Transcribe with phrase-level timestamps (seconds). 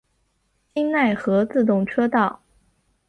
[0.73, 2.41] 京奈和自动车道。